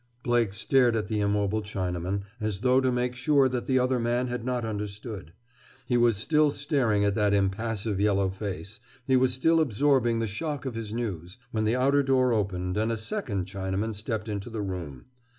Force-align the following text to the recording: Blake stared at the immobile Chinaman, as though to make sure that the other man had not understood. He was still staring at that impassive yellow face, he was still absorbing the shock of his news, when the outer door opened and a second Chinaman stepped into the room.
Blake 0.23 0.51
stared 0.51 0.95
at 0.95 1.05
the 1.09 1.19
immobile 1.19 1.61
Chinaman, 1.61 2.23
as 2.39 2.61
though 2.61 2.81
to 2.81 2.91
make 2.91 3.13
sure 3.13 3.47
that 3.47 3.67
the 3.67 3.77
other 3.77 3.99
man 3.99 4.29
had 4.29 4.43
not 4.43 4.65
understood. 4.65 5.31
He 5.85 5.95
was 5.95 6.17
still 6.17 6.49
staring 6.49 7.05
at 7.05 7.13
that 7.13 7.35
impassive 7.35 7.99
yellow 7.99 8.31
face, 8.31 8.79
he 9.05 9.15
was 9.15 9.31
still 9.31 9.59
absorbing 9.59 10.17
the 10.17 10.25
shock 10.25 10.65
of 10.65 10.73
his 10.73 10.91
news, 10.91 11.37
when 11.51 11.65
the 11.65 11.75
outer 11.75 12.01
door 12.01 12.33
opened 12.33 12.77
and 12.77 12.91
a 12.91 12.97
second 12.97 13.45
Chinaman 13.45 13.93
stepped 13.93 14.27
into 14.27 14.49
the 14.49 14.63
room. 14.63 15.05